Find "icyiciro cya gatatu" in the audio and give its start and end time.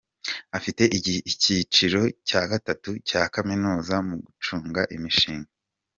1.29-2.89